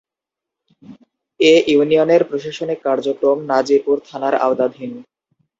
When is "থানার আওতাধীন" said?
4.07-4.91